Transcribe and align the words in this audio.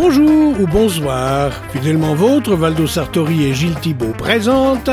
Bonjour 0.00 0.60
ou 0.60 0.66
bonsoir, 0.68 1.50
fidèlement 1.72 2.14
vôtre, 2.14 2.54
Valdo 2.54 2.86
Sartori 2.86 3.46
et 3.46 3.52
Gilles 3.52 3.80
Thibault 3.80 4.14
présentent 4.16 4.90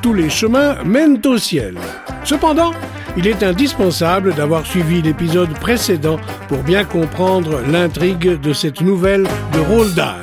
Tous 0.00 0.14
les 0.14 0.30
chemins 0.30 0.76
mènent 0.84 1.20
au 1.26 1.38
ciel. 1.38 1.74
Cependant, 2.22 2.70
il 3.16 3.26
est 3.26 3.42
indispensable 3.42 4.32
d'avoir 4.32 4.64
suivi 4.64 5.02
l'épisode 5.02 5.52
précédent 5.58 6.20
pour 6.46 6.58
bien 6.58 6.84
comprendre 6.84 7.62
l'intrigue 7.68 8.40
de 8.40 8.52
cette 8.52 8.80
nouvelle 8.80 9.24
de 9.24 9.58
Roald 9.58 9.96
Dahl. 9.96 10.22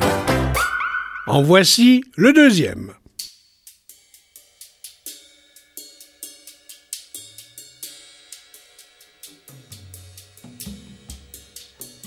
En 1.28 1.42
voici 1.42 2.06
le 2.16 2.32
deuxième. 2.32 2.92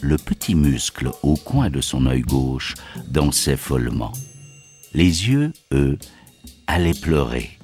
Le 0.04 0.18
petit 0.18 0.54
muscle 0.54 1.10
au 1.22 1.34
coin 1.34 1.70
de 1.70 1.80
son 1.80 2.04
œil 2.04 2.20
gauche 2.20 2.74
dansait 3.08 3.56
follement. 3.56 4.12
Les 4.92 5.28
yeux, 5.28 5.52
eux, 5.72 5.98
allaient 6.66 6.92
pleurer. 6.92 7.58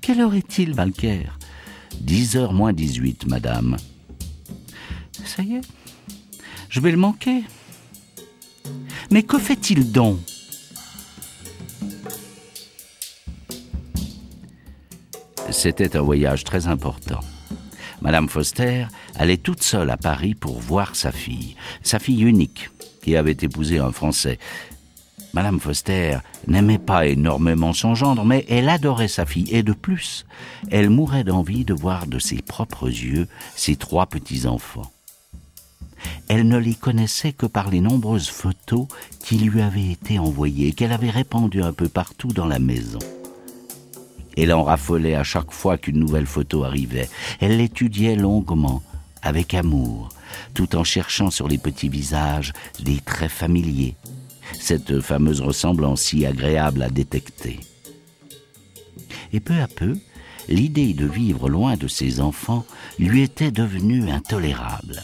Quelle 0.00 0.22
heure 0.22 0.34
est-il, 0.34 0.74
Valker 0.74 1.26
Dix 2.00 2.36
heures 2.36 2.54
moins 2.54 2.72
dix-huit, 2.72 3.26
madame. 3.26 3.76
Ça 5.24 5.42
y 5.42 5.56
est, 5.56 5.60
je 6.70 6.80
vais 6.80 6.92
le 6.92 6.96
manquer. 6.96 7.42
Mais 9.10 9.22
que 9.22 9.38
fait-il 9.38 9.92
donc? 9.92 10.18
C'était 15.50 15.94
un 15.94 16.02
voyage 16.02 16.44
très 16.44 16.68
important. 16.68 17.20
Madame 18.00 18.28
Foster 18.28 18.86
allait 19.16 19.36
toute 19.36 19.62
seule 19.62 19.90
à 19.90 19.96
Paris 19.96 20.34
pour 20.34 20.58
voir 20.60 20.94
sa 20.94 21.12
fille, 21.12 21.56
sa 21.82 21.98
fille 21.98 22.22
unique, 22.22 22.70
qui 23.02 23.16
avait 23.16 23.36
épousé 23.40 23.78
un 23.78 23.92
Français. 23.92 24.38
Madame 25.34 25.60
Foster 25.60 26.18
n'aimait 26.46 26.78
pas 26.78 27.06
énormément 27.06 27.72
son 27.72 27.94
gendre, 27.94 28.24
mais 28.24 28.46
elle 28.48 28.68
adorait 28.68 29.08
sa 29.08 29.26
fille, 29.26 29.48
et 29.50 29.62
de 29.62 29.72
plus, 29.72 30.26
elle 30.70 30.90
mourait 30.90 31.24
d'envie 31.24 31.64
de 31.64 31.74
voir 31.74 32.06
de 32.06 32.18
ses 32.18 32.40
propres 32.40 32.88
yeux 32.88 33.28
ses 33.54 33.76
trois 33.76 34.06
petits-enfants. 34.06 34.90
Elle 36.28 36.46
ne 36.46 36.58
les 36.58 36.74
connaissait 36.74 37.32
que 37.32 37.46
par 37.46 37.70
les 37.70 37.80
nombreuses 37.80 38.28
photos 38.28 38.86
qui 39.24 39.38
lui 39.38 39.60
avaient 39.60 39.90
été 39.90 40.18
envoyées, 40.18 40.72
qu'elle 40.72 40.92
avait 40.92 41.10
répandues 41.10 41.62
un 41.62 41.72
peu 41.72 41.88
partout 41.88 42.28
dans 42.28 42.46
la 42.46 42.58
maison. 42.58 43.00
Elle 44.40 44.52
en 44.52 44.62
raffolait 44.62 45.16
à 45.16 45.24
chaque 45.24 45.50
fois 45.50 45.78
qu'une 45.78 45.98
nouvelle 45.98 46.26
photo 46.26 46.62
arrivait. 46.62 47.08
Elle 47.40 47.56
l'étudiait 47.56 48.14
longuement, 48.14 48.84
avec 49.20 49.52
amour, 49.52 50.10
tout 50.54 50.76
en 50.76 50.84
cherchant 50.84 51.30
sur 51.30 51.48
les 51.48 51.58
petits 51.58 51.88
visages 51.88 52.52
des 52.78 53.00
traits 53.00 53.32
familiers, 53.32 53.96
cette 54.60 55.00
fameuse 55.00 55.40
ressemblance 55.40 56.02
si 56.02 56.24
agréable 56.24 56.82
à 56.82 56.88
détecter. 56.88 57.58
Et 59.32 59.40
peu 59.40 59.60
à 59.60 59.66
peu, 59.66 59.98
l'idée 60.48 60.94
de 60.94 61.06
vivre 61.06 61.48
loin 61.48 61.76
de 61.76 61.88
ses 61.88 62.20
enfants 62.20 62.64
lui 63.00 63.22
était 63.22 63.50
devenue 63.50 64.08
intolérable. 64.08 65.02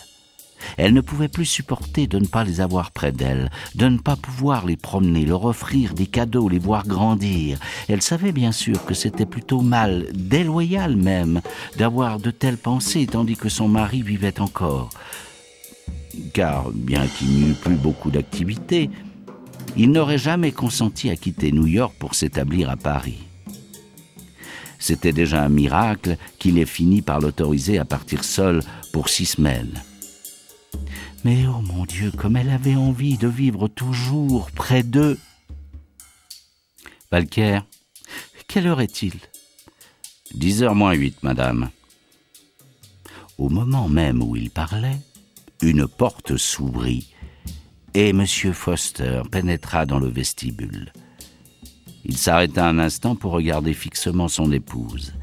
Elle 0.76 0.94
ne 0.94 1.00
pouvait 1.00 1.28
plus 1.28 1.44
supporter 1.44 2.06
de 2.06 2.18
ne 2.18 2.26
pas 2.26 2.44
les 2.44 2.60
avoir 2.60 2.90
près 2.90 3.12
d'elle, 3.12 3.50
de 3.74 3.86
ne 3.86 3.98
pas 3.98 4.16
pouvoir 4.16 4.66
les 4.66 4.76
promener, 4.76 5.24
leur 5.24 5.44
offrir 5.44 5.94
des 5.94 6.06
cadeaux, 6.06 6.48
les 6.48 6.58
voir 6.58 6.86
grandir. 6.86 7.58
Elle 7.88 8.02
savait 8.02 8.32
bien 8.32 8.52
sûr 8.52 8.84
que 8.84 8.94
c'était 8.94 9.26
plutôt 9.26 9.60
mal, 9.60 10.06
déloyal 10.14 10.96
même, 10.96 11.40
d'avoir 11.76 12.18
de 12.18 12.30
telles 12.30 12.58
pensées 12.58 13.06
tandis 13.06 13.36
que 13.36 13.48
son 13.48 13.68
mari 13.68 14.02
vivait 14.02 14.40
encore. 14.40 14.90
Car, 16.32 16.70
bien 16.70 17.06
qu'il 17.06 17.28
n'y 17.28 17.50
eût 17.50 17.54
plus 17.54 17.76
beaucoup 17.76 18.10
d'activité, 18.10 18.90
il 19.76 19.90
n'aurait 19.90 20.18
jamais 20.18 20.52
consenti 20.52 21.10
à 21.10 21.16
quitter 21.16 21.50
New 21.50 21.66
York 21.66 21.94
pour 21.98 22.14
s'établir 22.14 22.70
à 22.70 22.76
Paris. 22.76 23.24
C'était 24.78 25.12
déjà 25.12 25.42
un 25.42 25.48
miracle 25.48 26.16
qu'il 26.38 26.58
ait 26.58 26.66
fini 26.66 27.00
par 27.00 27.18
l'autoriser 27.18 27.78
à 27.78 27.84
partir 27.84 28.22
seul 28.22 28.62
pour 28.92 29.08
six 29.08 29.26
semaines. 29.26 29.82
Mais 31.24 31.46
oh 31.46 31.62
mon 31.62 31.86
Dieu, 31.86 32.10
comme 32.10 32.36
elle 32.36 32.50
avait 32.50 32.76
envie 32.76 33.16
de 33.16 33.28
vivre 33.28 33.66
toujours 33.66 34.50
près 34.50 34.82
d'eux. 34.82 35.18
Valker, 37.10 37.60
quelle 38.46 38.66
heure 38.66 38.82
est-il? 38.82 39.14
Dix 40.34 40.62
heures 40.62 40.74
moins 40.74 40.92
huit, 40.92 41.22
madame. 41.22 41.70
Au 43.38 43.48
moment 43.48 43.88
même 43.88 44.22
où 44.22 44.36
il 44.36 44.50
parlait, 44.50 44.98
une 45.62 45.88
porte 45.88 46.36
s'ouvrit 46.36 47.08
et 47.94 48.10
M. 48.10 48.26
Foster 48.26 49.22
pénétra 49.30 49.86
dans 49.86 49.98
le 49.98 50.08
vestibule. 50.08 50.92
Il 52.04 52.18
s'arrêta 52.18 52.68
un 52.68 52.78
instant 52.78 53.16
pour 53.16 53.32
regarder 53.32 53.72
fixement 53.72 54.28
son 54.28 54.52
épouse 54.52 55.14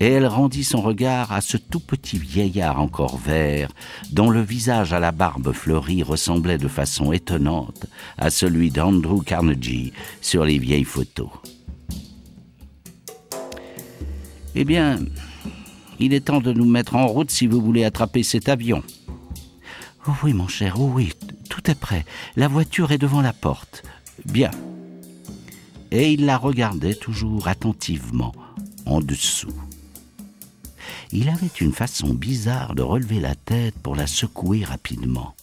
et 0.00 0.06
elle 0.06 0.26
rendit 0.26 0.64
son 0.64 0.80
regard 0.80 1.32
à 1.32 1.40
ce 1.40 1.56
tout 1.56 1.80
petit 1.80 2.18
vieillard 2.18 2.80
encore 2.80 3.16
vert, 3.16 3.70
dont 4.10 4.30
le 4.30 4.42
visage 4.42 4.92
à 4.92 5.00
la 5.00 5.12
barbe 5.12 5.52
fleurie 5.52 6.02
ressemblait 6.02 6.58
de 6.58 6.68
façon 6.68 7.12
étonnante 7.12 7.86
à 8.18 8.30
celui 8.30 8.70
d'Andrew 8.70 9.22
Carnegie 9.22 9.92
sur 10.20 10.44
les 10.44 10.58
vieilles 10.58 10.84
photos. 10.84 11.30
Eh 14.56 14.64
bien, 14.64 14.98
il 15.98 16.14
est 16.14 16.26
temps 16.26 16.40
de 16.40 16.52
nous 16.52 16.68
mettre 16.68 16.96
en 16.96 17.06
route 17.06 17.30
si 17.30 17.46
vous 17.46 17.60
voulez 17.60 17.84
attraper 17.84 18.22
cet 18.22 18.48
avion. 18.48 18.82
Oh 20.06 20.12
oui, 20.22 20.32
mon 20.32 20.48
cher, 20.48 20.76
oh 20.78 20.90
oui, 20.92 21.12
tout 21.48 21.70
est 21.70 21.78
prêt. 21.78 22.04
La 22.36 22.48
voiture 22.48 22.92
est 22.92 22.98
devant 22.98 23.22
la 23.22 23.32
porte. 23.32 23.82
Bien. 24.26 24.50
Et 25.90 26.12
il 26.12 26.26
la 26.26 26.36
regardait 26.36 26.94
toujours 26.94 27.48
attentivement, 27.48 28.32
en 28.86 29.00
dessous 29.00 29.54
il 31.12 31.28
avait 31.28 31.46
une 31.60 31.72
façon 31.72 32.14
bizarre 32.14 32.74
de 32.74 32.82
relever 32.82 33.20
la 33.20 33.34
tête 33.34 33.74
pour 33.82 33.96
la 33.96 34.06
secouer 34.06 34.64
rapidement. 34.64 35.34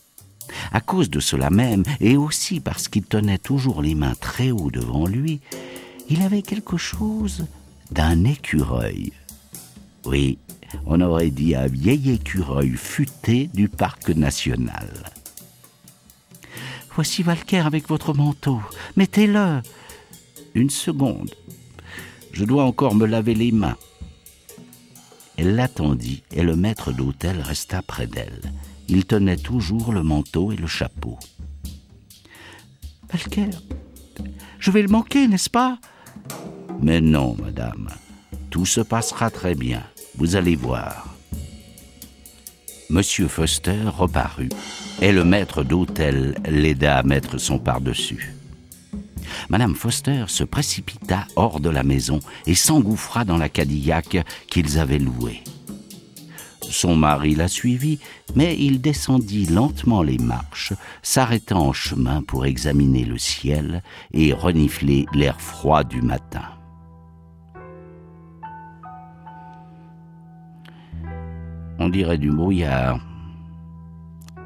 À 0.71 0.81
cause 0.81 1.09
de 1.09 1.19
cela 1.19 1.49
même, 1.49 1.83
et 1.99 2.17
aussi 2.17 2.59
parce 2.59 2.87
qu'il 2.87 3.03
tenait 3.03 3.37
toujours 3.37 3.81
les 3.81 3.95
mains 3.95 4.15
très 4.19 4.51
haut 4.51 4.69
devant 4.69 5.07
lui, 5.07 5.39
il 6.09 6.21
avait 6.21 6.41
quelque 6.41 6.77
chose 6.77 7.45
d'un 7.91 8.23
écureuil. 8.25 9.13
Oui, 10.05 10.37
on 10.85 10.99
aurait 11.01 11.29
dit 11.29 11.55
un 11.55 11.67
vieil 11.67 12.11
écureuil 12.11 12.71
futé 12.71 13.49
du 13.53 13.69
parc 13.69 14.09
national. 14.09 14.89
Voici 16.95 17.23
Valker 17.23 17.65
avec 17.65 17.87
votre 17.87 18.13
manteau. 18.13 18.61
Mettez-le. 18.97 19.61
Une 20.53 20.69
seconde. 20.69 21.33
Je 22.33 22.43
dois 22.43 22.65
encore 22.65 22.95
me 22.95 23.05
laver 23.05 23.33
les 23.33 23.51
mains. 23.51 23.77
Elle 25.41 25.55
l'attendit 25.55 26.21
et 26.31 26.43
le 26.43 26.55
maître 26.55 26.91
d'hôtel 26.91 27.41
resta 27.41 27.81
près 27.81 28.05
d'elle. 28.05 28.53
Il 28.87 29.05
tenait 29.05 29.37
toujours 29.37 29.91
le 29.91 30.03
manteau 30.03 30.51
et 30.51 30.55
le 30.55 30.67
chapeau. 30.67 31.17
Valker, 33.11 33.49
je 34.59 34.69
vais 34.69 34.83
le 34.83 34.87
manquer, 34.87 35.27
n'est-ce 35.27 35.49
pas? 35.49 35.79
Mais 36.79 37.01
non, 37.01 37.35
madame. 37.41 37.89
Tout 38.51 38.67
se 38.67 38.81
passera 38.81 39.31
très 39.31 39.55
bien. 39.55 39.81
Vous 40.15 40.35
allez 40.35 40.55
voir. 40.55 41.15
Monsieur 42.91 43.27
Foster 43.27 43.81
reparut 43.97 44.49
et 45.01 45.11
le 45.11 45.23
maître 45.23 45.63
d'hôtel 45.63 46.35
l'aida 46.47 46.99
à 46.99 47.03
mettre 47.03 47.39
son 47.39 47.57
par-dessus. 47.57 48.35
Madame 49.51 49.75
Foster 49.75 50.23
se 50.29 50.45
précipita 50.45 51.27
hors 51.35 51.59
de 51.59 51.69
la 51.69 51.83
maison 51.83 52.21
et 52.47 52.55
s'engouffra 52.55 53.25
dans 53.25 53.35
la 53.35 53.49
Cadillac 53.49 54.25
qu'ils 54.49 54.79
avaient 54.79 54.97
louée. 54.97 55.43
Son 56.61 56.95
mari 56.95 57.35
la 57.35 57.49
suivit, 57.49 57.99
mais 58.33 58.55
il 58.57 58.79
descendit 58.79 59.47
lentement 59.47 60.03
les 60.03 60.19
marches, 60.19 60.71
s'arrêtant 61.01 61.67
en 61.67 61.73
chemin 61.73 62.23
pour 62.23 62.45
examiner 62.45 63.03
le 63.03 63.17
ciel 63.17 63.83
et 64.13 64.31
renifler 64.31 65.05
l'air 65.13 65.41
froid 65.41 65.83
du 65.83 66.01
matin. 66.01 66.45
On 71.77 71.89
dirait 71.89 72.17
du 72.17 72.31
brouillard, 72.31 73.01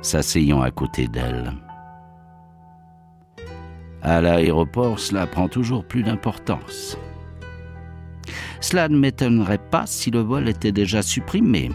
s'asseyant 0.02 0.64
à 0.64 0.72
côté 0.72 1.08
d'elle. 1.08 1.54
À 4.06 4.22
l'aéroport, 4.22 5.00
cela 5.00 5.26
prend 5.26 5.48
toujours 5.48 5.84
plus 5.84 6.04
d'importance. 6.04 6.96
Cela 8.62 8.88
ne 8.88 9.00
m'étonnerait 9.00 9.58
pas 9.58 9.88
si 9.88 10.12
le 10.12 10.20
vol 10.20 10.48
était 10.48 10.72
déjà 10.72 11.02
supprimé. 11.02 11.72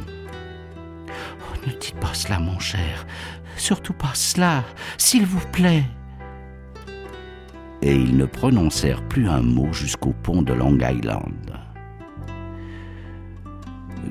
Oh, 1.09 1.67
ne 1.67 1.73
dites 1.73 1.99
pas 1.99 2.15
cela, 2.15 2.38
mon 2.38 2.61
cher. 2.61 3.05
Surtout 3.56 3.94
pas 3.94 4.15
cela, 4.15 4.62
s'il 4.97 5.27
vous 5.27 5.44
plaît. 5.50 5.82
Et 7.82 7.97
ils 7.97 8.17
ne 8.17 8.27
prononcèrent 8.27 9.03
plus 9.09 9.29
un 9.29 9.43
mot 9.43 9.73
jusqu'au 9.73 10.15
pont 10.23 10.43
de 10.43 10.53
Long 10.53 10.79
Island. 10.79 11.59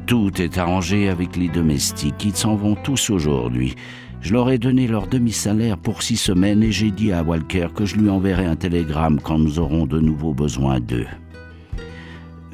Tout 0.07 0.41
est 0.41 0.57
arrangé 0.57 1.07
avec 1.07 1.37
les 1.37 1.47
domestiques. 1.47 2.25
Ils 2.25 2.35
s'en 2.35 2.55
vont 2.55 2.75
tous 2.75 3.11
aujourd'hui. 3.11 3.75
Je 4.21 4.33
leur 4.33 4.49
ai 4.49 4.57
donné 4.57 4.87
leur 4.87 5.07
demi-salaire 5.07 5.77
pour 5.77 6.03
six 6.03 6.17
semaines 6.17 6.61
et 6.61 6.71
j'ai 6.71 6.91
dit 6.91 7.11
à 7.13 7.23
Walker 7.23 7.69
que 7.73 7.85
je 7.85 7.95
lui 7.95 8.09
enverrai 8.09 8.45
un 8.45 8.55
télégramme 8.55 9.19
quand 9.21 9.39
nous 9.39 9.59
aurons 9.59 9.85
de 9.85 9.99
nouveau 9.99 10.33
besoin 10.33 10.79
d'eux. 10.79 11.07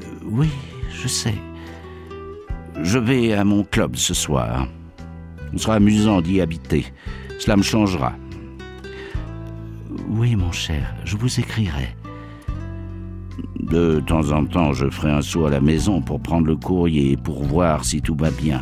Euh, 0.02 0.06
oui, 0.26 0.50
je 0.92 1.08
sais. 1.08 1.34
Je 2.84 3.00
vais 3.00 3.34
à 3.34 3.44
mon 3.44 3.64
club 3.64 3.96
ce 3.96 4.14
soir. 4.14 4.68
Ce 5.54 5.58
sera 5.58 5.76
amusant 5.76 6.22
d'y 6.22 6.40
habiter. 6.40 6.86
Cela 7.40 7.58
me 7.58 7.64
changera. 7.64 8.14
Oui, 10.10 10.36
mon 10.36 10.52
cher, 10.52 10.94
je 11.04 11.18
vous 11.18 11.40
écrirai. 11.40 11.96
De 13.60 14.00
temps 14.06 14.32
en 14.32 14.46
temps, 14.46 14.74
je 14.74 14.90
ferai 14.90 15.12
un 15.12 15.22
saut 15.22 15.46
à 15.46 15.50
la 15.50 15.62
maison 15.62 16.02
pour 16.02 16.22
prendre 16.22 16.46
le 16.46 16.56
courrier 16.56 17.14
et 17.14 17.18
pour 17.18 17.44
voir 17.44 17.84
si 17.84 18.02
tout 18.02 18.16
va 18.16 18.30
bien. 18.30 18.62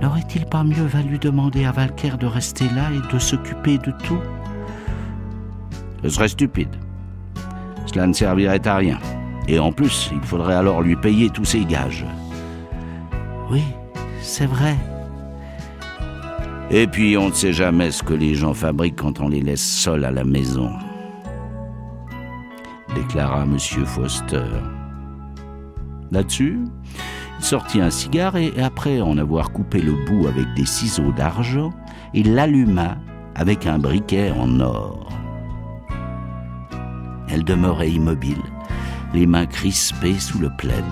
N'aurait-il 0.00 0.46
pas 0.46 0.64
mieux 0.64 0.86
valu 0.86 1.18
demander 1.18 1.64
à 1.64 1.72
Valker 1.72 2.16
de 2.18 2.26
rester 2.26 2.68
là 2.70 2.90
et 2.92 3.12
de 3.12 3.18
s'occuper 3.18 3.78
de 3.78 3.92
tout 4.04 4.20
Ce 6.02 6.08
serait 6.08 6.28
stupide. 6.28 6.74
Cela 7.86 8.06
ne 8.06 8.12
servirait 8.12 8.66
à 8.66 8.76
rien. 8.76 8.98
Et 9.48 9.58
en 9.58 9.72
plus, 9.72 10.10
il 10.12 10.22
faudrait 10.22 10.54
alors 10.54 10.82
lui 10.82 10.96
payer 10.96 11.28
tous 11.30 11.44
ses 11.44 11.64
gages. 11.64 12.06
Oui, 13.50 13.62
c'est 14.22 14.46
vrai. 14.46 14.76
Et 16.70 16.86
puis, 16.86 17.16
on 17.16 17.28
ne 17.28 17.34
sait 17.34 17.52
jamais 17.52 17.90
ce 17.90 18.02
que 18.02 18.14
les 18.14 18.34
gens 18.34 18.54
fabriquent 18.54 19.00
quand 19.00 19.20
on 19.20 19.28
les 19.28 19.40
laisse 19.40 19.64
seuls 19.64 20.04
à 20.04 20.10
la 20.10 20.24
maison 20.24 20.70
déclara 22.94 23.44
M. 23.44 23.58
Foster. 23.58 24.44
Là-dessus, 26.10 26.60
sortit 27.44 27.80
un 27.80 27.90
cigare 27.90 28.36
et, 28.36 28.52
après 28.60 29.00
en 29.00 29.18
avoir 29.18 29.52
coupé 29.52 29.80
le 29.80 29.92
bout 30.06 30.26
avec 30.26 30.52
des 30.54 30.66
ciseaux 30.66 31.12
d'argent, 31.12 31.72
il 32.14 32.34
l'alluma 32.34 32.96
avec 33.34 33.66
un 33.66 33.78
briquet 33.78 34.32
en 34.32 34.60
or. 34.60 35.08
Elle 37.28 37.44
demeurait 37.44 37.90
immobile, 37.90 38.42
les 39.14 39.26
mains 39.26 39.46
crispées 39.46 40.18
sous 40.18 40.38
le 40.38 40.50
plaid. 40.58 40.84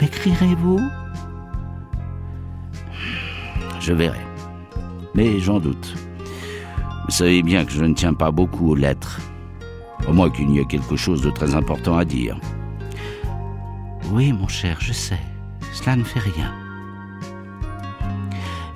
M'écrirez-vous? 0.00 0.80
Je 3.80 3.92
verrai. 3.92 4.20
Mais 5.14 5.38
j'en 5.40 5.60
doute. 5.60 5.94
Vous 7.04 7.10
savez 7.10 7.42
bien 7.42 7.64
que 7.64 7.72
je 7.72 7.84
ne 7.84 7.94
tiens 7.94 8.14
pas 8.14 8.30
beaucoup 8.30 8.70
aux 8.70 8.74
lettres. 8.74 9.20
Au 10.08 10.12
moins 10.12 10.30
qu'il 10.30 10.48
n'y 10.48 10.58
ait 10.58 10.66
quelque 10.66 10.96
chose 10.96 11.22
de 11.22 11.30
très 11.30 11.54
important 11.54 11.96
à 11.96 12.04
dire. 12.04 12.38
Oui, 14.12 14.32
mon 14.32 14.48
cher, 14.48 14.78
je 14.80 14.92
sais. 14.92 15.20
Cela 15.72 15.96
ne 15.96 16.04
fait 16.04 16.20
rien. 16.20 16.52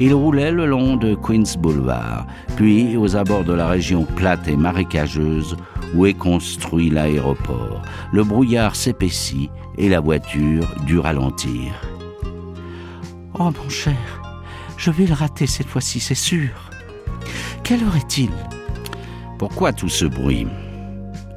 Il 0.01 0.15
roulait 0.15 0.53
le 0.53 0.67
long 0.67 0.97
de 0.97 1.15
Queens 1.15 1.59
Boulevard, 1.59 2.27
puis 2.57 2.97
aux 2.97 3.17
abords 3.17 3.45
de 3.45 3.53
la 3.53 3.67
région 3.67 4.05
plate 4.05 4.47
et 4.47 4.57
marécageuse 4.57 5.57
où 5.95 6.07
est 6.07 6.15
construit 6.15 6.91
l'aéroport. 6.91 7.83
Le 8.13 8.23
brouillard 8.23 8.77
s'épaissit 8.77 9.51
et 9.77 9.89
la 9.89 10.01
voiture 10.01 10.67
dut 10.87 10.99
ralentir. 10.99 11.73
Oh 13.35 13.51
mon 13.51 13.69
cher, 13.69 13.97
je 14.77 14.91
vais 14.91 15.07
le 15.07 15.15
rater 15.15 15.47
cette 15.47 15.69
fois-ci, 15.69 16.01
c'est 16.01 16.15
sûr. 16.15 16.51
Quelle 17.65 17.83
heure 17.83 17.97
est-il? 17.97 18.31
Pourquoi 19.39 19.73
tout 19.73 19.89
ce 19.89 20.05
bruit? 20.05 20.47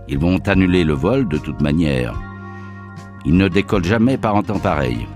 Ils 0.07 0.19
vont 0.19 0.39
annuler 0.47 0.83
le 0.83 0.93
vol 0.93 1.27
de 1.27 1.37
toute 1.37 1.61
manière. 1.61 2.19
Ils 3.25 3.37
ne 3.37 3.47
décollent 3.47 3.85
jamais 3.85 4.17
par 4.17 4.35
un 4.35 4.43
temps 4.43 4.59
pareil. 4.59 5.07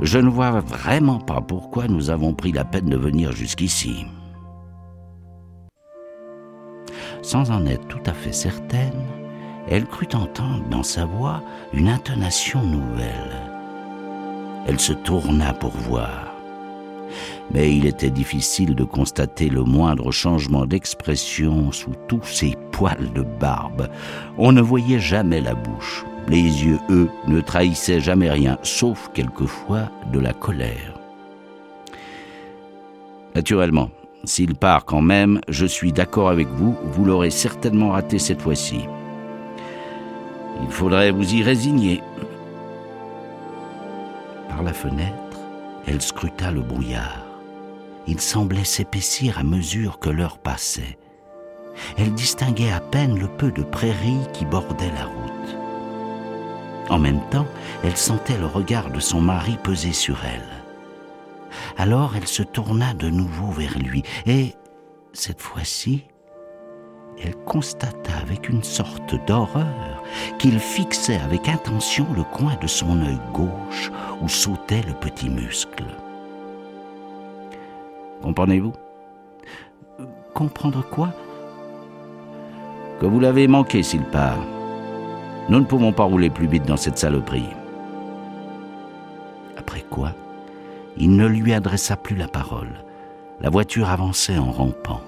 Je 0.00 0.18
ne 0.18 0.28
vois 0.28 0.60
vraiment 0.60 1.18
pas 1.18 1.40
pourquoi 1.40 1.86
nous 1.88 2.10
avons 2.10 2.34
pris 2.34 2.52
la 2.52 2.64
peine 2.64 2.88
de 2.88 2.96
venir 2.96 3.32
jusqu'ici. 3.32 4.06
Sans 7.22 7.50
en 7.50 7.64
être 7.66 7.86
tout 7.88 8.02
à 8.06 8.12
fait 8.12 8.32
certaine, 8.32 9.02
elle 9.68 9.86
crut 9.86 10.14
entendre 10.14 10.64
dans 10.70 10.82
sa 10.82 11.06
voix 11.06 11.42
une 11.72 11.88
intonation 11.88 12.62
nouvelle. 12.62 13.40
Elle 14.66 14.80
se 14.80 14.92
tourna 14.92 15.54
pour 15.54 15.72
voir 15.72 16.34
mais 17.52 17.74
il 17.76 17.86
était 17.86 18.10
difficile 18.10 18.74
de 18.74 18.84
constater 18.84 19.48
le 19.48 19.62
moindre 19.62 20.10
changement 20.10 20.66
d'expression 20.66 21.72
sous 21.72 21.92
tous 22.08 22.24
ces 22.24 22.56
poils 22.72 23.12
de 23.14 23.22
barbe. 23.22 23.88
On 24.38 24.52
ne 24.52 24.60
voyait 24.60 25.00
jamais 25.00 25.40
la 25.40 25.54
bouche. 25.54 26.04
Les 26.28 26.42
yeux, 26.42 26.78
eux, 26.90 27.08
ne 27.26 27.40
trahissaient 27.40 28.00
jamais 28.00 28.30
rien, 28.30 28.58
sauf 28.62 29.10
quelquefois 29.12 29.90
de 30.12 30.18
la 30.18 30.32
colère. 30.32 30.98
Naturellement, 33.34 33.90
s'il 34.24 34.54
part 34.54 34.84
quand 34.84 35.02
même, 35.02 35.40
je 35.48 35.66
suis 35.66 35.92
d'accord 35.92 36.30
avec 36.30 36.48
vous, 36.48 36.76
vous 36.84 37.04
l'aurez 37.04 37.30
certainement 37.30 37.90
raté 37.90 38.18
cette 38.18 38.40
fois-ci. 38.40 38.80
Il 40.62 40.70
faudrait 40.70 41.10
vous 41.10 41.34
y 41.34 41.42
résigner. 41.42 42.00
Par 44.48 44.62
la 44.62 44.72
fenêtre, 44.72 45.38
elle 45.86 46.00
scruta 46.00 46.52
le 46.52 46.60
brouillard 46.60 47.24
il 48.06 48.20
semblait 48.20 48.64
s'épaissir 48.64 49.38
à 49.38 49.42
mesure 49.42 49.98
que 49.98 50.10
l'heure 50.10 50.38
passait. 50.38 50.98
Elle 51.98 52.12
distinguait 52.12 52.70
à 52.70 52.80
peine 52.80 53.18
le 53.18 53.28
peu 53.28 53.50
de 53.50 53.62
prairies 53.62 54.28
qui 54.32 54.44
bordaient 54.44 54.92
la 54.94 55.06
route. 55.06 55.33
En 56.90 56.98
même 56.98 57.20
temps, 57.30 57.46
elle 57.82 57.96
sentait 57.96 58.38
le 58.38 58.46
regard 58.46 58.90
de 58.90 59.00
son 59.00 59.20
mari 59.20 59.56
peser 59.62 59.92
sur 59.92 60.18
elle. 60.24 60.64
Alors 61.78 62.14
elle 62.16 62.26
se 62.26 62.42
tourna 62.42 62.94
de 62.94 63.08
nouveau 63.08 63.50
vers 63.50 63.78
lui 63.78 64.02
et, 64.26 64.54
cette 65.12 65.40
fois-ci, 65.40 66.04
elle 67.22 67.36
constata 67.36 68.12
avec 68.20 68.48
une 68.48 68.64
sorte 68.64 69.14
d'horreur 69.26 70.02
qu'il 70.38 70.58
fixait 70.58 71.20
avec 71.20 71.48
intention 71.48 72.06
le 72.14 72.24
coin 72.24 72.56
de 72.60 72.66
son 72.66 73.00
œil 73.00 73.20
gauche 73.32 73.90
où 74.20 74.28
sautait 74.28 74.82
le 74.86 74.94
petit 74.94 75.28
muscle. 75.28 75.84
Comprenez-vous? 78.22 78.72
Comprendre 80.34 80.84
quoi? 80.90 81.12
Que 83.00 83.06
vous 83.06 83.20
l'avez 83.20 83.46
manqué 83.46 83.82
s'il 83.82 84.02
part. 84.02 84.38
Nous 85.48 85.60
ne 85.60 85.64
pouvons 85.64 85.92
pas 85.92 86.04
rouler 86.04 86.30
plus 86.30 86.46
vite 86.46 86.64
dans 86.64 86.76
cette 86.76 86.98
saloperie. 86.98 87.48
Après 89.58 89.82
quoi, 89.82 90.12
il 90.96 91.16
ne 91.16 91.26
lui 91.26 91.52
adressa 91.52 91.96
plus 91.96 92.16
la 92.16 92.28
parole. 92.28 92.82
La 93.40 93.50
voiture 93.50 93.90
avançait 93.90 94.38
en 94.38 94.50
rampant. 94.50 95.02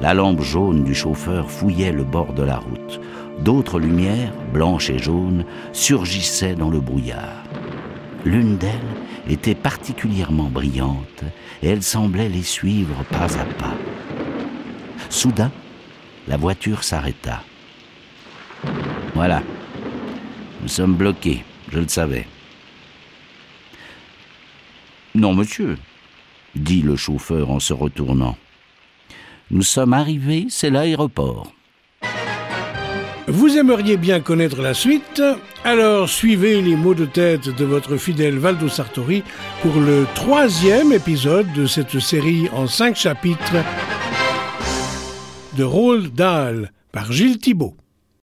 La 0.00 0.14
lampe 0.14 0.42
jaune 0.42 0.84
du 0.84 0.94
chauffeur 0.94 1.50
fouillait 1.50 1.90
le 1.90 2.04
bord 2.04 2.32
de 2.34 2.44
la 2.44 2.58
route. 2.58 3.00
D'autres 3.40 3.80
lumières, 3.80 4.32
blanches 4.52 4.90
et 4.90 4.98
jaunes, 4.98 5.44
surgissaient 5.72 6.54
dans 6.54 6.70
le 6.70 6.80
brouillard. 6.80 7.42
L'une 8.24 8.58
d'elles 8.58 8.72
était 9.28 9.56
particulièrement 9.56 10.50
brillante 10.50 11.24
et 11.62 11.68
elle 11.68 11.82
semblait 11.82 12.28
les 12.28 12.42
suivre 12.42 13.04
pas 13.10 13.38
à 13.38 13.44
pas. 13.58 13.74
Soudain, 15.10 15.50
la 16.28 16.36
voiture 16.36 16.84
s'arrêta. 16.84 17.42
Voilà, 19.18 19.42
nous 20.62 20.68
sommes 20.68 20.94
bloqués, 20.94 21.42
je 21.72 21.80
le 21.80 21.88
savais. 21.88 22.24
Non, 25.16 25.34
monsieur, 25.34 25.76
dit 26.54 26.82
le 26.82 26.94
chauffeur 26.94 27.50
en 27.50 27.58
se 27.58 27.72
retournant. 27.72 28.36
Nous 29.50 29.62
sommes 29.62 29.92
arrivés, 29.92 30.46
c'est 30.50 30.70
l'aéroport. 30.70 31.52
Vous 33.26 33.58
aimeriez 33.58 33.96
bien 33.96 34.20
connaître 34.20 34.62
la 34.62 34.72
suite 34.72 35.20
Alors 35.64 36.08
suivez 36.08 36.62
les 36.62 36.76
mots 36.76 36.94
de 36.94 37.04
tête 37.04 37.48
de 37.48 37.64
votre 37.64 37.96
fidèle 37.96 38.38
Valdo 38.38 38.68
Sartori 38.68 39.24
pour 39.62 39.80
le 39.80 40.06
troisième 40.14 40.92
épisode 40.92 41.52
de 41.54 41.66
cette 41.66 41.98
série 41.98 42.48
en 42.52 42.68
cinq 42.68 42.94
chapitres 42.94 43.64
de 45.56 45.64
Roald 45.64 46.14
Dahl 46.14 46.70
par 46.92 47.10
Gilles 47.10 47.38
Thibault. 47.38 47.74